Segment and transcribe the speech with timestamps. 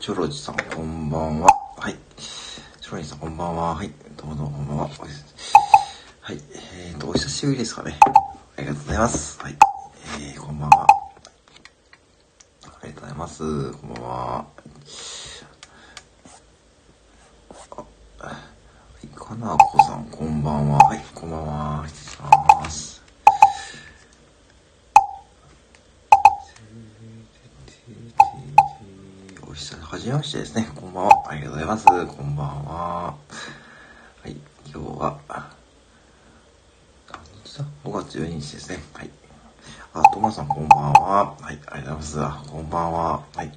[0.00, 1.48] チョロジさん、こんばんは。
[1.76, 1.96] はい。
[2.80, 3.74] チョロジさん、こんばんは。
[3.74, 3.92] はい。
[4.16, 4.88] どうもどうも、こんばんは。
[4.88, 6.40] はい。
[6.54, 8.00] えーと、お久しぶりですかね。
[8.56, 9.38] ありがとうございます。
[9.42, 9.58] はい。
[10.18, 10.86] えー、こんばんは。
[12.64, 13.72] ありがとうございます。
[13.72, 14.46] こんばんは。
[18.20, 18.32] は
[19.04, 19.06] い。
[19.08, 20.78] かなこさん、こんばんは。
[20.78, 21.04] はい。
[21.14, 21.84] こんばんは。
[21.86, 23.00] 失礼します。
[29.46, 30.68] お久しはじめましてですね。
[30.76, 31.10] こんばんは。
[31.26, 31.84] ありがとうございます。
[31.84, 33.16] こんばんは。
[34.22, 34.36] はい。
[34.72, 35.50] 今日は、あ、
[37.82, 38.78] 5月12日ですね。
[38.94, 39.10] はい。
[39.94, 41.34] あ、トマさんこんばんは。
[41.40, 41.58] はい。
[41.66, 42.50] ありがとうございます。
[42.50, 43.24] こんばんは。
[43.34, 43.50] はい。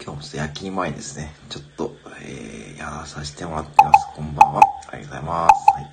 [0.00, 1.34] 今日もちょっと夜勤前ですね。
[1.48, 4.06] ちょっと、えー、やらさせてもらってます。
[4.14, 4.62] こんばんは。
[4.92, 5.72] ありがとうございます。
[5.74, 5.90] はい。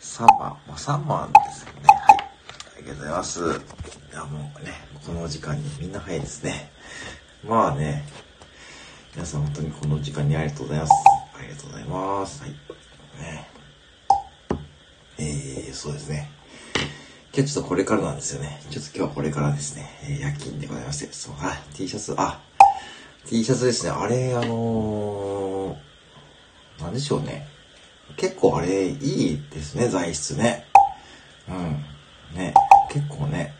[0.00, 1.82] 3番、まあ、3番ですよね。
[1.86, 2.18] はい。
[2.18, 3.40] ありがとうございます。
[3.40, 3.44] い
[4.12, 4.72] や、もうね、
[5.06, 6.72] この時間にみんな早いですね。
[7.44, 8.04] まあね、
[9.12, 10.92] 皆さん本当にこの時間にありがとうございます。
[11.36, 12.42] ありがとうございます。
[12.42, 12.50] はい。
[12.50, 13.48] ね。
[15.18, 16.30] えー、そうですね。
[17.34, 18.62] 今日ちょっとこれからなんですよね。
[18.70, 22.40] ちょっと今日はこれからですね、えー夜勤でございまして、そう、あ、T シャツ、あ、
[23.26, 23.90] T シャツですね。
[23.90, 27.48] あれ、あのー、なんでしょうね。
[28.16, 30.66] 結構あれ、いいですね、材質ね。
[31.48, 32.36] うん。
[32.36, 32.54] ね、
[32.92, 33.54] 結構ね、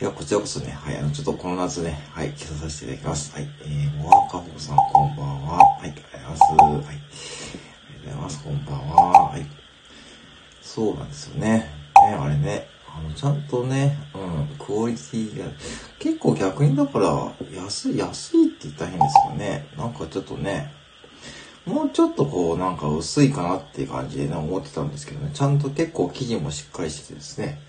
[0.00, 3.34] いや、こちらこそね、はい、あの、ちょっとこの夏ね、はい、着させていただきます。
[3.34, 5.58] はい、えー、モアカホさん、こんばんは。
[5.58, 6.42] はい、ありがとうございます。
[6.42, 8.42] はい、ありがとうございます。
[8.42, 9.30] こんばんは。
[9.32, 9.46] はい。
[10.62, 11.48] そうなんですよね。
[11.48, 11.68] ね、
[12.18, 15.44] あれね、あの、ちゃんとね、うん、クオリティが、
[15.98, 20.72] 結構逆にだから、安い、安いって言ったら変ですけどね、なんかちょっとね、
[21.66, 27.60] もうちょっとこう、なんか薄いかなっていう感じでね、思ってたんですけどね、ちゃんと結構生地もしっかりしててですね、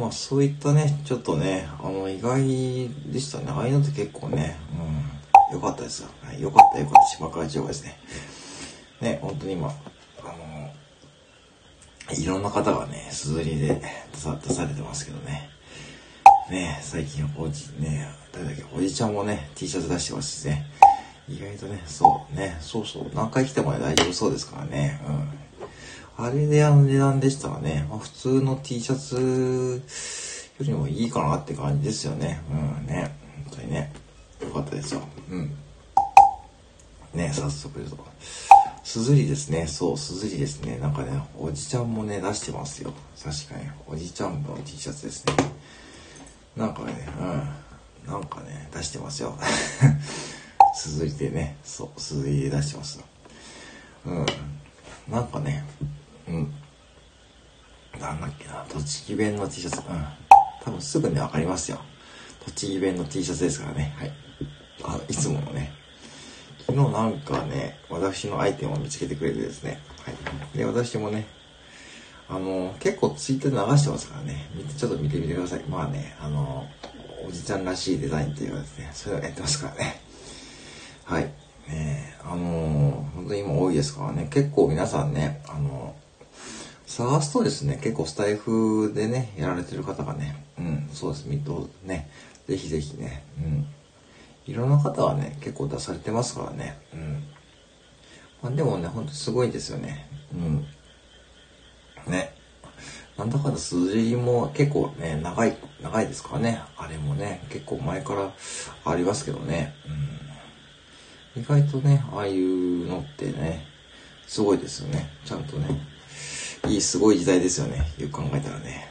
[0.00, 2.40] まあそういったね、ちょっとね、あの、意外
[3.12, 3.48] でしたね。
[3.50, 4.56] ああいうのって結構ね、
[5.50, 6.08] うん、よかったですよ。
[6.24, 7.98] はい、よかったよかった、島倉千代ですね。
[9.02, 9.72] ね、本当に今、あ
[12.10, 15.50] の、いろんな方がね、すずりで出さ出されてますけどね。
[16.50, 20.64] ね、最近おじ、ね、誰だっけ、おじちゃんもね、T シャツ出してますしね。
[21.28, 24.98] 意外とね、そう、ね、そうそう、何回来てもね、大丈夫そうですからね。
[25.06, 25.39] うん。
[26.16, 29.82] あれであの値段でしたらね、まあ、普通の T シャツ
[30.58, 32.40] よりもいいかなって感じですよね。
[32.50, 33.14] うんね。
[33.48, 33.92] 本当にね。
[34.42, 35.02] よかったですよ。
[35.30, 35.50] うん。
[37.14, 37.94] ね、早速です。
[38.82, 39.66] すずりですね。
[39.66, 40.78] そう、すずりですね。
[40.78, 42.92] なんかね、おじちゃんもね、出してますよ。
[43.22, 43.70] 確かに。
[43.86, 45.34] おじちゃんの T シャツですね。
[46.56, 47.08] なんかね、
[48.06, 48.12] うん。
[48.12, 49.36] なんかね、出してますよ。
[50.74, 53.00] すずりでね、そう、すずりで出してます。
[54.06, 54.26] うん。
[55.08, 55.64] なんかね、
[56.30, 58.00] うん。
[58.00, 59.82] なんだっけな、栃木弁の T シャツ。
[59.88, 60.06] うん。
[60.62, 61.80] 多分すぐね、わかりますよ。
[62.44, 63.94] 栃木弁の T シャツですからね。
[63.98, 64.12] はい。
[64.84, 65.72] あ、いつものね。
[66.66, 69.80] 昨日なんかね、私のアイテムを見つけてくれてですね。
[70.04, 70.10] は
[70.54, 70.56] い。
[70.56, 71.26] で、私もね、
[72.28, 74.48] あの、結構ツイッターで流してますからね。
[74.78, 75.64] ちょっと見てみてください。
[75.68, 76.66] まあね、あの、
[77.26, 80.00] おじちゃんらしいデザインっていうかですね、それをやってますからね。
[81.04, 81.24] はい。
[81.68, 85.94] ねあの本当に今多いですからね、結構皆さんね、あの
[86.90, 92.10] 探すとですね、結構スタイフでね、やられてる方がね、うん、そうです、ミッドね、
[92.48, 93.66] ぜひぜひね、うん。
[94.44, 97.22] いろんな方はね、結構出されてますからね、うん。
[98.42, 100.66] まあでもね、ほんとすごいですよね、うん。
[102.12, 102.34] ね。
[103.16, 106.60] なんだかんだ数字も結構ね、長い、長いですからね。
[106.76, 108.34] あれもね、結構前から
[108.84, 109.74] ありますけどね。
[111.36, 113.64] うん、意外とね、ああいうのってね、
[114.26, 115.08] すごいですよね。
[115.24, 115.89] ちゃんとね。
[116.68, 117.84] いい、すごい時代ですよね。
[117.98, 118.88] よく考えたらね。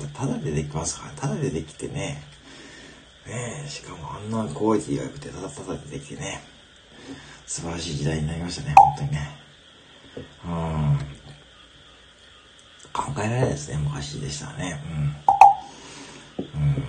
[0.00, 2.22] うん、ただでできますから、ただでできてね。
[3.26, 6.42] ねえ、しかもあんなクオリティが良くて、ただただでできてね。
[7.46, 9.28] 素晴らしい時代になりましたね、本当にね。
[10.44, 10.98] うん。
[12.92, 14.80] 考えられないですね、昔でしたね。
[16.38, 16.62] うん。
[16.62, 16.84] うん。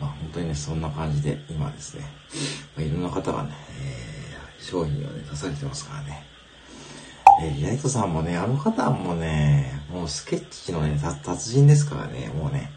[0.00, 2.04] まあ本当にね、そんな感じで、今ですね、
[2.76, 6.31] まあ、いろんな方がね、えー、商品をね、出されてますからね。
[7.40, 12.70] えー、リライトさんもね、あの方もね、もうスケッチのね、達人ですからね、もうね、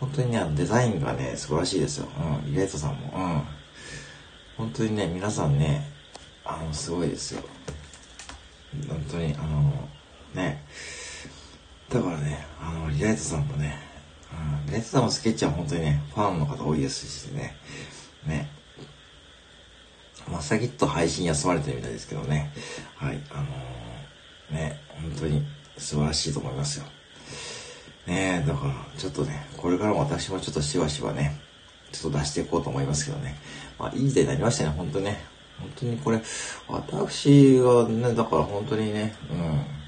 [0.00, 2.08] 本当にね、デザインがね、素晴らしいですよ。
[2.44, 3.12] うん、リライトさんも。
[3.14, 3.42] うん。
[4.56, 5.90] 本当にね、皆さんね、
[6.44, 7.42] あの、すごいですよ。
[8.88, 9.72] 本当に、あの、
[10.34, 10.62] ね、
[11.88, 13.78] だからね、あの、リライトさんもね、
[14.32, 17.56] うん、リライトさんもスケッチは本当にね、ファンの方多いですしね、
[18.26, 18.50] ね、
[20.30, 22.52] ま、さきっと配信休まれてるみたいですけどね、
[22.96, 25.42] はい、あのー、ね、本当に
[25.76, 26.84] 素晴らしいと思いますよ。
[28.06, 31.40] ねえだから、ちょっとね、これからも私もちょっとしばしばね、
[31.90, 33.36] ちょっと出していこうと思いますけどね。
[33.78, 35.24] まあ、いい時代になりましたね、本当ね。
[35.58, 36.22] 本当にこれ、
[36.68, 39.84] 私がね、だから本当にね、うん。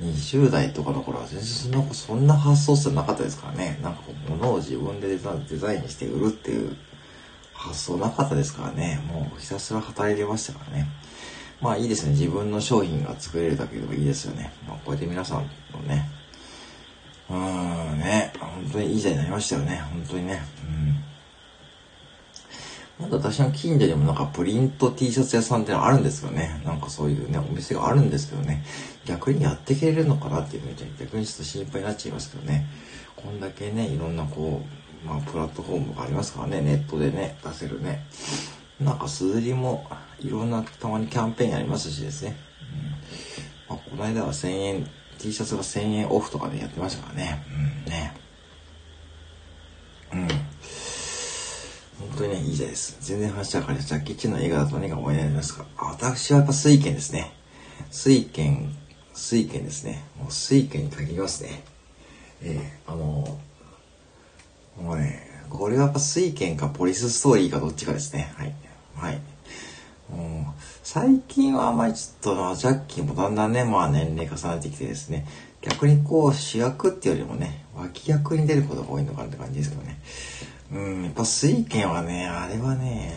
[0.00, 3.78] 20代とかの頃は全然そんな、そんな発想すらなかったですからね。
[3.82, 5.18] なんかこう、物を自分でデ
[5.56, 6.76] ザインして売るっていう
[7.64, 9.00] 発想なかったですからね。
[9.08, 10.86] もうひたすら働いてましたからね。
[11.60, 12.10] まあいいですね。
[12.10, 14.52] 自分の商品が作れるだけでもいいですよね。
[14.68, 16.08] まあこうやって皆さんのね、
[17.30, 19.82] うーんね、本当にいい時代になりましたよね。
[19.90, 20.42] 本当にね。
[23.00, 23.04] うん。
[23.04, 26.60] まだ私の近所にもなんかプリント T シャツ屋さんってのあるんですよね。
[26.64, 28.62] なんかそういうね、お店があるんですけどね。
[29.06, 32.66] 逆にやっていけれるのかなっていうふうに逆にちょっと心配になっちゃいますけどね。
[33.16, 36.60] こんだけね、いろんなこう、まあプラットフォームがありますからね。
[36.60, 38.06] ネットでね、出せるね。
[38.80, 39.86] なんかすずりも
[40.18, 42.36] いろんなたまにキャンペーンありますしですね。
[43.68, 44.86] うんまあ、この間は1000円、
[45.18, 47.44] T シャツが1000円オフとかでやってましたからね。
[47.84, 48.14] うんね。
[50.12, 50.28] うん。
[51.98, 52.96] 本当にね、いいじゃないです。
[53.00, 53.88] 全然話は変わります。
[53.88, 57.32] ジャッキーチンの映画だと何か思い出りますか私はやっぱ水拳ですね。
[57.90, 58.74] 水拳、
[59.12, 60.04] 水拳ですね。
[60.18, 61.64] もう水拳に限りますね。
[62.42, 63.53] えー、あのー、
[64.80, 68.32] もうね、これはやっぱ水拳かポリスストーリーかどっちかですね。
[68.36, 68.54] はい。
[68.96, 69.20] はい。
[70.10, 75.26] もう最近はあまりちょっとジャッキーもだんだんね、まあ年齢重ねてきてですね、
[75.62, 79.98] 逆にこう主役っていうよりもね、脇役に出ることが多いのかなって感じですけどね。
[80.72, 83.12] うん、やっぱ水拳はね、あれはね、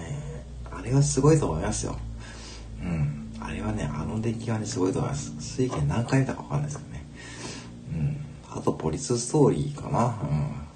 [0.72, 1.98] あれはすごいと思いますよ。
[2.82, 5.34] うん、あれはね、あの出来はね、すごいと思います。
[5.40, 7.06] 水拳何回見たかわかんないですけどね。
[7.94, 10.20] うん、あとポリスストーリーかな。
[10.24, 10.67] うん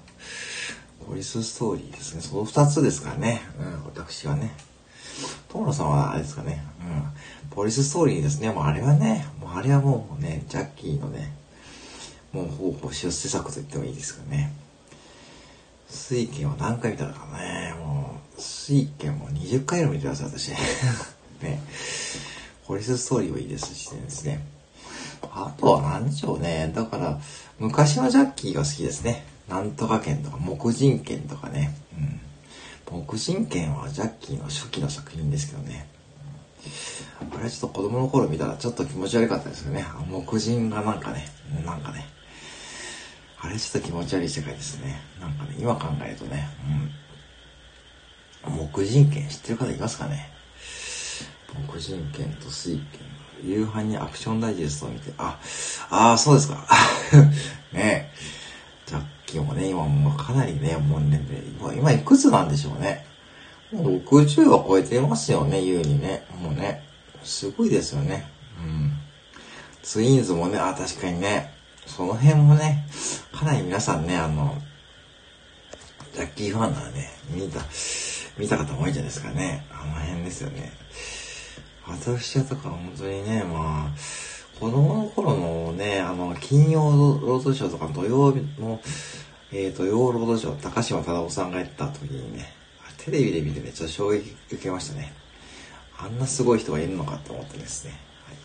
[1.12, 2.22] ポリスストーリーですね。
[2.22, 3.42] その二つですからね。
[3.60, 4.54] うん、私はね。
[5.50, 6.64] 友野さんはあれですかね。
[6.80, 7.50] うん。
[7.50, 8.50] ポリスストーリーですね。
[8.50, 11.34] もうあれはね、もうあれはもうね、ジャッキーのね、
[12.32, 14.54] もうほぼ出世作と言ってもいいですかね。
[15.90, 17.74] 水拳は何回見たのかね。
[17.78, 20.48] もう、水拳も20回も見てます、私。
[21.42, 21.60] ね。
[22.66, 24.42] ポリスストーリーもいいですしですね。
[25.30, 26.72] あとは何でしょうね。
[26.74, 27.20] だから、
[27.58, 29.30] 昔のジャッキーが好きですね。
[29.48, 31.74] なんとか剣とか、木人剣とかね。
[31.98, 32.20] うん。
[32.84, 35.88] 木人剣はジャッキーの初期の作品ですけどね。
[37.34, 39.84] あれちょっと子供の頃見たらちょっと気持ち悪かったですよね。
[40.10, 41.26] 木人がなんかね、
[41.64, 42.06] なんかね。
[43.40, 45.00] あれちょっと気持ち悪い世界ですね。
[45.20, 46.48] なんかね、今考えるとね、
[48.46, 48.68] うん。
[48.70, 50.30] 木人剣知ってる方いますかね
[51.68, 53.12] 木人剣と水剣。
[53.44, 55.38] 夕飯にアクションダイジェストを見て、あ、
[55.90, 56.64] ああ、そうですか。
[57.72, 58.11] ね
[59.32, 59.38] え。
[59.38, 61.20] ジャッキーもね、今もかなりね、もうね、
[61.60, 63.06] 今、今いくつなんでしょうね。
[63.72, 66.24] もう60は超えてますよね、優にね。
[66.40, 66.82] もうね。
[67.24, 68.26] すごいですよね。
[68.58, 68.92] うん。
[69.82, 71.52] ツインズもね、あ、確かにね。
[71.86, 72.86] その辺もね、
[73.32, 74.56] かなり皆さんね、あの、
[76.14, 77.60] ジャッキーファンならね、見た、
[78.38, 79.66] 見た方多いんじゃないですかね。
[79.70, 80.72] あの辺ですよね。
[81.86, 83.96] 私はとか本当にね、まあ、
[84.62, 86.82] 子供の頃のね、あの、金曜
[87.20, 88.80] ロードショーとか土曜日の、
[89.50, 92.54] えー、土曜ロードショー、高島忠夫さんがやった時にね、
[92.96, 95.14] テレビで見てね、ちょっと衝撃受けましたね。
[95.98, 97.98] あんなすごい人がいるのかと思ってですね。
[98.24, 98.36] はい、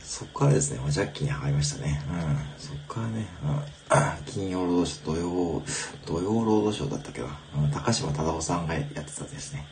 [0.00, 2.02] そっからですね、ジャッキーに入りましたね。
[2.06, 2.58] うん。
[2.58, 5.62] そっからね、うん、金曜ロードショー、土曜、
[6.04, 9.66] 土曜ロードショーだったけど、うん、高島忠夫さんがやってたですね。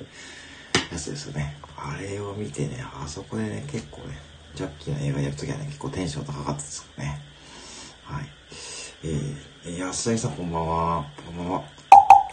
[0.91, 1.59] やつですよね。
[1.77, 7.21] あれを見てね、あそこでね、結構ね、ジャッキーの映画やるときはね、結構テンション高かったですよね。
[8.05, 8.25] はい。
[9.65, 11.07] えー、安田さんこんばんは。
[11.25, 11.63] こんばんは。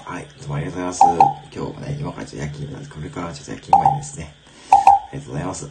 [0.04, 0.28] はい。
[0.40, 1.56] どうもありがとうございます。
[1.56, 4.34] 今日もね、今からちょっと夜勤なんで、これからちょっと夜勤前ですね。
[4.72, 5.70] ありがとうございます。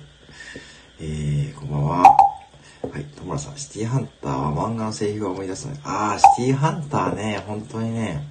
[1.01, 2.03] えー、こんばんは。
[2.03, 2.17] は
[2.99, 3.05] い。
[3.05, 8.27] 戸村さん、シティハンターは漫画のセリフを思い出すので、あー、シティハンターね、本当にね、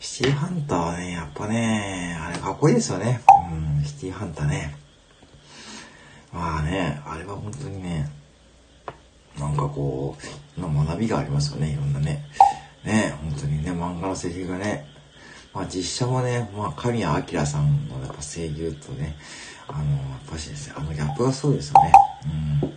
[0.00, 3.20] シティハンターはね、やっぱね、あれかっこいいですよね。
[3.52, 4.74] うん、シティハンターね。
[6.32, 8.10] まあね、あれは本当にね、
[9.38, 10.16] なんかこ
[10.56, 12.24] う、の学びがありますよね、いろんなね。
[12.84, 14.86] ね、本当にね、漫画のセリフがね、
[15.52, 19.16] まあ実写もね、まあ神谷明さんのやっぱ声優とね、
[19.66, 21.92] あの、やっぱしですね、あのギャップがそうですよね。
[22.62, 22.72] うん。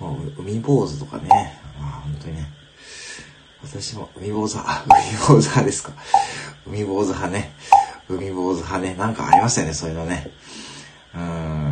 [0.00, 1.28] まあ、海坊主とかね、
[1.78, 2.46] まあ本当にね、
[3.62, 5.92] 私も海坊主派、海坊主派ですか。
[6.66, 7.52] 海坊主派ね。
[8.08, 8.94] 海坊主派ね。
[8.94, 10.30] なんかありましたよね、そういうのね。
[11.14, 11.67] うん。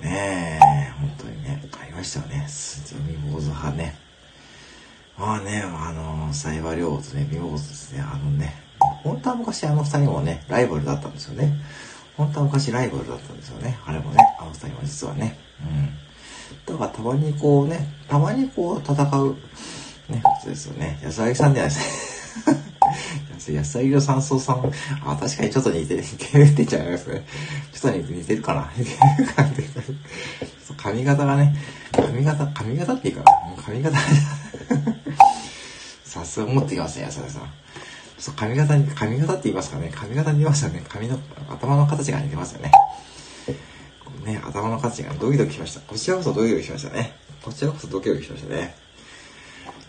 [0.00, 2.46] ねえ、本当にね、ありましたよね。
[2.92, 3.94] 海坊主派ね。
[5.18, 8.00] まあね、あの、サイバリョウとね、海坊主ですね。
[8.00, 8.54] あのね、
[9.02, 11.52] 本当は昔あの二人もね、ライバルだったんですよね。
[12.16, 13.78] 本当は昔ライバルだったんですよね。
[13.86, 15.38] あれもね、あの二人も実はね。
[15.60, 16.74] うん。
[16.74, 19.36] だからたまにこうね、たまにこう戦う、
[20.12, 20.98] ね、そうですよね。
[21.02, 22.56] 安らぎさんではですね。
[23.36, 23.56] 安ですよ。
[23.56, 24.72] 安田の山荘さん、
[25.04, 27.24] あ、確かにちょっと似てる、似てるって言っちゃいますね。
[27.72, 28.98] ちょっと似てるかな似てる
[29.34, 29.50] かな
[30.76, 31.56] 髪型がね、
[31.92, 33.98] 髪型、髪型っていうかな髪型
[36.04, 37.42] さすが持ってきますね、安田さん。
[38.18, 39.92] そう、髪型に、髪型って言いますかね。
[39.94, 40.82] 髪型に似ますよね。
[40.88, 42.72] 髪の、頭の形が似てますよね。
[44.24, 45.80] ね、頭の形がドキドキしました。
[45.80, 47.12] こちらこそドキドキしましたね。
[47.42, 48.85] こちらこそドキドキしましたね。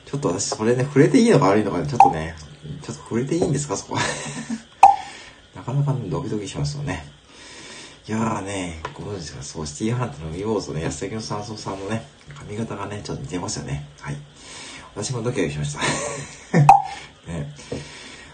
[0.09, 2.33] ちょっと私、それね、触れていいのか悪いのかね、ちょっとね、
[2.81, 3.97] ちょっと触れていいんですか、そこ。
[5.53, 7.05] なかなか、ドキドキしますよね。
[8.07, 12.05] いやーね、ご存知ですか、そう、シティーハントのウィボーズの安崎の山荘さんのね、
[12.39, 13.85] 髪型がね、ちょっと似てますよね。
[13.99, 14.15] はい。
[14.95, 15.79] 私もドキドキしました。
[17.29, 17.53] ね。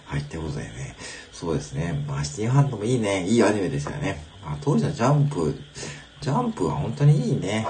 [0.06, 0.96] はい、ってことでね、
[1.32, 4.24] そうですね、まあ、シティーハントもいいね、いいアニメですよね。
[4.46, 5.60] まあ、当時のジャンプ、
[6.22, 7.68] ジャンプは本当にいいね、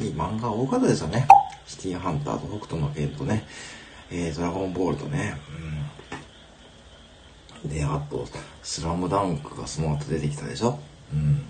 [0.00, 1.28] いい漫画多かったですよね。
[1.66, 3.46] シティーハンターと北斗の拳とね、
[4.10, 5.36] えー、ドラゴンボールとね、
[7.64, 7.70] うん。
[7.70, 8.26] で、あと、
[8.62, 10.78] スラムダンクがその後出てきたでしょ？
[11.12, 11.42] うん。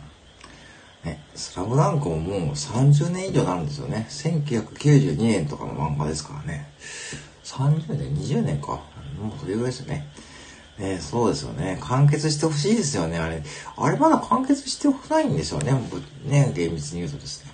[1.04, 4.06] ね、スラムダンクももう30年以上になるんですよね。
[4.08, 6.70] 1992年とかの漫画ですからね。
[7.44, 8.80] 30年、20年か。
[9.20, 10.06] もうそれぐらいですよね。
[10.78, 11.78] ね、そうですよね。
[11.82, 13.42] 完結してほしいですよね、あれ。
[13.76, 15.72] あれまだ完結してほないんですよね。
[16.24, 17.44] ね、厳密に言うとです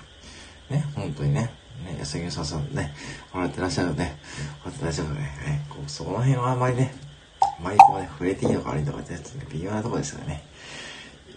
[0.71, 0.79] ね。
[0.79, 1.53] ね、本当にね。
[1.85, 2.95] ね、安木さんね、
[3.33, 4.19] 笑ってらっしゃるね。
[4.65, 5.21] 笑ってらっしゃるね。
[5.21, 6.95] ねこうその辺はあんまりね、
[7.41, 9.21] あまりこうね、触れていいのか悪いのかってね、
[9.51, 10.45] 微妙なとこですよね。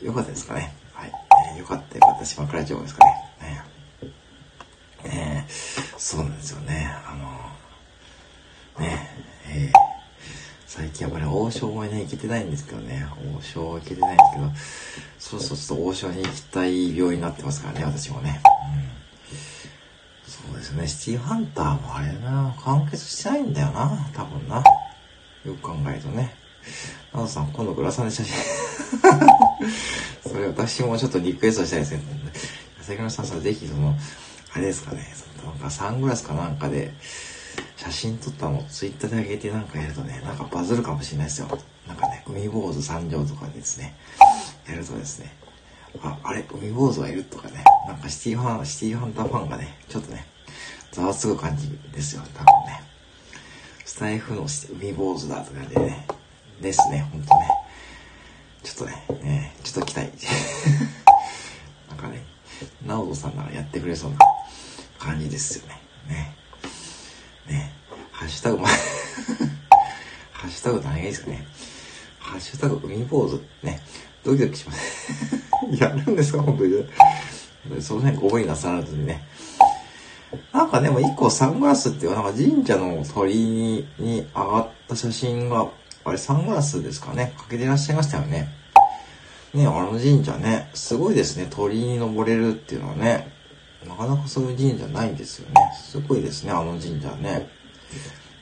[0.01, 0.73] よかったですかね。
[0.93, 1.11] はい。
[1.53, 2.25] えー、よかったよかった。
[2.25, 3.11] 島倉町ですかね。
[5.03, 6.91] ねえー、そうなんですよね。
[7.05, 9.09] あのね
[9.49, 9.71] えー、
[10.65, 13.05] 最近あまり王将もね、行けてないんですけどね。
[13.37, 14.51] 王将は行けてないんですけど、
[15.19, 18.41] そうそうちょっと王将に行きたい病院になってますからね、私もね。
[20.73, 20.87] ですね。
[20.87, 24.57] シティハンターもあれな、完結してないんだよな、多分な。
[25.45, 26.33] よく考えるとね。
[27.13, 28.33] なおさん、今度グラサンで写真
[30.31, 32.01] それ私もちょっとリクエストしたいですね。
[32.81, 33.95] 朝倉さんさ、ぜひその、
[34.53, 35.13] あれですかね、
[35.43, 36.93] なんかサングラスかなんかで、
[37.77, 41.47] 写真撮ったのをツイッターで上げてなんかやるとね、なんかバズるかもしれないですよ。
[41.87, 43.93] なんかね、海坊主参上とかでですね、
[44.67, 45.35] やるとですね、
[46.01, 50.25] あ、あれ、海坊主がいるとかね、なんかシティファン、シティハンターファンがね、ちょっとね、
[50.93, 52.83] ざわつく感じですよ、多分ね。
[53.83, 54.45] スタイフの
[54.79, 56.05] 海坊主だとかでね、
[56.61, 57.47] ですね、ほんとね。
[58.61, 60.11] ちょっとね、ねちょっと期待。
[61.89, 62.23] なんかね、
[62.85, 64.17] ナオトさんならやってくれそうな
[64.99, 65.81] 感じですよね。
[66.07, 66.35] ね。
[67.47, 67.73] ね。
[68.11, 68.69] ハッシュタグ、ま
[70.31, 71.47] ハッシュタグ何がいいですかね。
[72.19, 73.81] ハッシュタグ海坊主ね、
[74.23, 75.07] ドキドキします。
[75.73, 76.85] やるんですか本当に。
[77.81, 79.23] その辺ご無理なさらずにね。
[80.51, 85.69] なんかでも一個サングラスっていうなんか神社の鳥居に上がった写真が
[86.05, 88.63] あれサングラスですかねかけてらっしゃいましたよね。
[89.53, 91.47] ね、あの神社ね、すごいですね。
[91.47, 93.31] 鳥居に登れるっていうのはね、
[93.87, 95.55] なかなかそういう神社ないんですよね。
[95.79, 97.47] すごいですね、あの神社ね。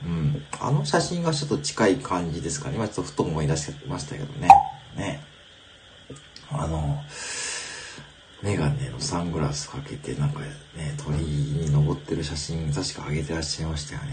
[0.04, 0.42] うん。
[0.58, 2.76] あの写真がちょっと近い感じですかね。
[2.76, 4.48] 今ちょっとふと思い出してましたけどね。
[4.96, 5.22] ね。
[6.50, 7.02] あの、
[8.42, 11.51] メガネのサングラスかけて、なんかね、鳥居
[12.12, 14.10] ってる写真、確か上げてらっしゃいましたよね。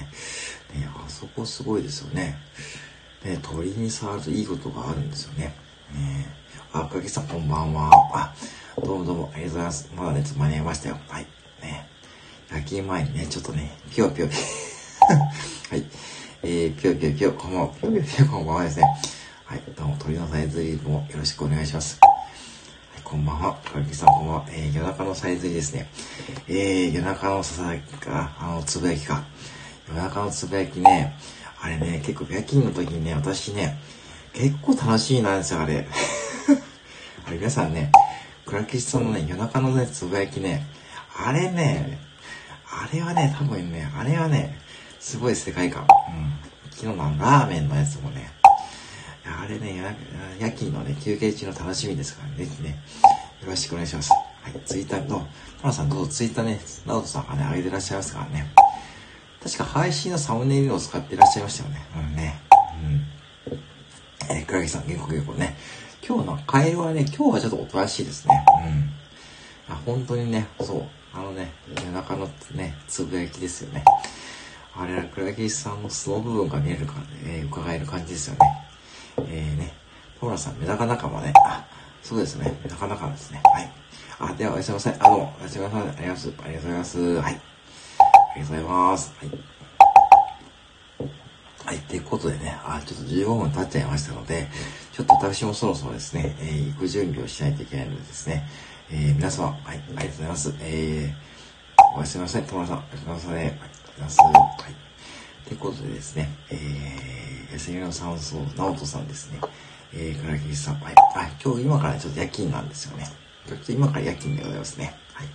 [0.73, 2.37] ね、あそこすごいですよね。
[3.23, 5.53] ね、鳥に触るといいことがあるんですよね。
[5.93, 6.25] ね
[6.71, 7.91] あ、かけさんこんばんは。
[8.13, 8.33] あ、
[8.81, 9.91] どうもどうもありがとうございます。
[9.95, 10.97] まだね、間に合いましたよ。
[11.09, 11.27] はい。
[11.61, 11.87] ね。
[12.51, 14.39] 夜勤前にね、ちょっとね、ぴよぴよぴよ。
[15.69, 15.85] はい。
[16.41, 17.67] えー、ぴよぴよぴよ、こんばんは。
[17.67, 18.83] ぴよぴよぴよ、こんばんはですね。
[19.45, 19.61] はい。
[19.75, 21.99] どうも、鳥のサイズリーもよろしくお願いします。
[23.09, 23.55] こんばんは。
[23.55, 24.45] かけさんこんばんは。
[24.51, 25.89] えー、夜中のサイズリーですね。
[26.47, 29.23] えー、夜中のささやきか、あの、つぶやきか。
[29.87, 31.15] 夜中のつぶやきね、
[31.59, 33.79] あれね、結構夜勤の時にね、私ね、
[34.33, 35.87] 結構楽しいなんですよ、あれ。
[37.25, 37.91] あれ、皆さんね、
[38.45, 40.67] 倉吉さんのね、夜中のね、つぶやきね、
[41.17, 41.97] あれね、
[42.69, 44.55] あれはね、多分ね、あれはね、
[44.99, 45.87] すごい世界観。
[46.09, 46.31] うん。
[46.69, 48.29] 昨日のラーメンのやつもね、
[49.29, 49.81] あれね、
[50.39, 52.69] 夜勤のね、休憩中の楽しみですからね、ぜひね、
[53.41, 54.11] よろしくお願いします。
[54.11, 55.15] はい、ツイッターと、
[55.61, 56.05] トラさんどう？
[56.05, 58.51] ぞツイッターね、ナオトさんがね、上げてらっしゃいますからね。
[59.43, 61.81] 確か配信のサムネイルを使ってらっしゃいましたよね。
[61.95, 62.39] うんね。
[64.29, 64.35] うん。
[64.35, 65.55] えー、倉木さん、原告原告ね。
[66.07, 68.45] 今日のカエルはね、今日はちょっとおとなしいですね。
[69.67, 69.73] うん。
[69.73, 70.83] あ、本当にね、そう。
[71.13, 73.83] あのね、夜中のね、つぶやきですよね。
[74.75, 76.95] あれは倉木さんの素の部分が見えるか、
[77.25, 78.39] えー、伺える感じですよね。
[80.21, 80.25] えー、ね。
[80.25, 81.33] トーラさん、メダカ仲間ね。
[81.45, 81.65] あ、
[82.03, 82.59] そうですね。
[82.63, 83.41] メダカ仲間ですね。
[83.45, 83.71] はい。
[84.19, 84.95] あ、では、おやすみなさい。
[84.99, 85.81] あ、どうも、おやすみなさい。
[85.81, 86.27] ありがとうございます。
[86.27, 86.99] ありがとうございます。
[86.99, 87.23] はい。
[87.23, 87.29] あ
[88.35, 89.13] りがとうございます。
[89.19, 89.29] はい。
[91.69, 94.47] はい、ということでね、あ、ちょっと15分経っちゃいましたので、
[94.91, 98.47] ちょっと私もそろそろですね、えー、行く準備をしないといけないのでですね、
[98.89, 100.55] えー、皆様、はい、ありがとうございます。
[100.61, 104.19] えー、おやすみなさい、友田さん、おやすみなさい、ね、ありがとうございます。
[104.19, 105.45] はい。
[105.45, 109.39] ということでですね、えー、休みの山荘、直人さんですね、
[109.93, 113.07] えー、倉木さん、はい、あ、今日今からちょっと夜勤なんですよね。
[113.47, 114.93] ちょっと今から夜勤でございますね。
[115.13, 115.27] はい。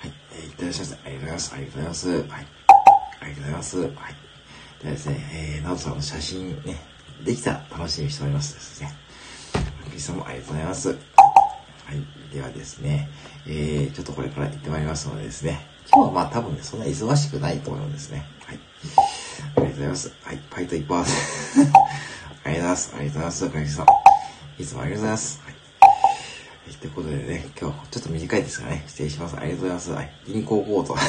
[0.00, 0.98] はい、えー、いってらっしゃいませ。
[1.04, 1.54] ありがとうございます。
[1.54, 2.08] ありがとうございます。
[2.10, 2.20] はい。
[2.20, 3.80] ありがとうございます。
[3.80, 3.90] はい。
[4.82, 6.80] ではですね、えー、直人さんの写真ね、
[7.24, 8.92] できたら楽しみにしておりますですね。
[9.88, 10.88] クリさんもありがとうございます。
[10.88, 12.34] はい。
[12.34, 13.08] ではですね、
[13.46, 18.26] えー、ちょっとこれから行ってまいりますのでですね、今日はまあ多分ね、そんな忙しくないと思うんですね。
[18.44, 18.58] はい。
[19.56, 20.12] ありがとうございます。
[20.22, 20.36] はい。
[20.36, 21.10] ファイト一発。
[22.46, 22.94] ありがとうございます。
[22.94, 23.50] ありがとうございます。
[23.50, 23.86] クリさん。
[24.62, 25.42] いつもありがとうございます。
[25.42, 25.52] はい。
[25.52, 25.58] は
[26.70, 29.36] いということでね、今日ちょっと短いですがね、失礼します。
[29.36, 29.90] ありがとうございます。
[29.90, 30.12] はい。
[30.28, 30.94] 銀行強盗。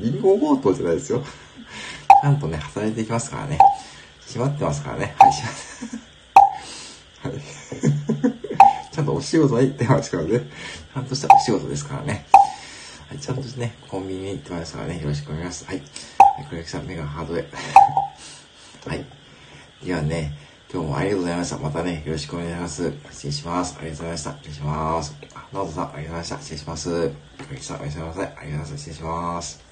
[0.00, 1.24] 銀行強盗じゃないですよ。
[2.22, 3.58] ちゃんとね、働いていきますからね。
[4.28, 5.16] 閉まってますからね。
[5.18, 5.44] はい、閉
[7.24, 7.38] まって。
[8.28, 8.92] はい。
[8.92, 10.38] ちゃんとお仕事は行ってますからね。
[10.38, 12.26] ちゃんとしたお仕事ですからね。
[13.08, 15.00] はい、ちゃんとね、コンビニに行ってますからね。
[15.00, 15.64] よろしくお願いします。
[15.64, 15.76] はい。
[15.76, 15.82] は
[16.42, 17.48] い、小焼さん、メガハードで。
[18.86, 19.15] はい。
[19.84, 20.32] ではね、
[20.72, 21.58] 今日もありがとうございました。
[21.58, 22.92] またね、よろしくお願いします。
[23.10, 23.76] 失礼します。
[23.78, 24.30] ありがとうございました。
[24.32, 25.16] 失礼します。
[25.34, 26.38] あ、ナオトさん、ありがとうございました。
[26.38, 26.88] 失礼します。
[26.90, 27.98] 小焼さん、おやす。
[27.98, 28.78] ありがとうございました。
[28.78, 29.65] 失礼します。